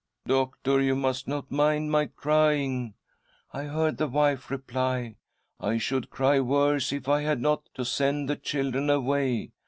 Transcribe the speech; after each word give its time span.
"'Doctor, 0.25 0.81
you 0.81 0.95
must 0.95 1.27
not 1.27 1.51
mind 1.51 1.91
my 1.91 2.07
crying,' 2.07 2.95
I 3.53 3.65
heard 3.65 3.97
the 3.97 4.07
wife 4.07 4.49
reply;' 4.49 5.17
I 5.59 5.77
should 5.77 6.09
cry 6.09 6.39
worse 6.39 6.91
if 6.91 7.07
I 7.07 7.21
had 7.21 7.39
not 7.39 7.69
to 7.75 7.85
send 7.85 8.27
the 8.27 8.35
children 8.35 8.89
away. 8.89 9.51